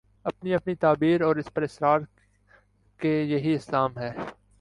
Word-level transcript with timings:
اپنی 0.23 0.53
اپنی 0.53 0.75
تعبیر 0.75 1.21
اور 1.21 1.35
اس 1.35 1.53
پر 1.53 1.61
اصرار 1.61 1.99
کہ 2.99 3.07
یہی 3.07 3.53
اسلام 3.53 3.97
ہے۔ 3.97 4.11